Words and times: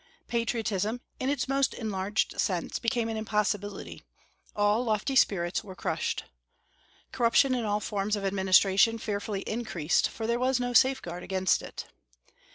Patriotism, 0.27 1.01
in 1.19 1.29
its 1.29 1.47
most 1.47 1.75
enlarged 1.75 2.39
sense, 2.41 2.79
became 2.79 3.07
an 3.07 3.17
impossibility; 3.17 4.01
all 4.55 4.83
lofty 4.83 5.15
spirits 5.15 5.63
were 5.63 5.75
crushed. 5.75 6.23
Corruption 7.11 7.53
in 7.53 7.65
all 7.65 7.79
forms 7.79 8.15
of 8.15 8.25
administration 8.25 8.97
fearfully 8.97 9.41
increased, 9.41 10.09
for 10.09 10.25
there 10.25 10.39
was 10.39 10.59
no 10.59 10.73
safeguard 10.73 11.21
against 11.21 11.61
it. 11.61 11.85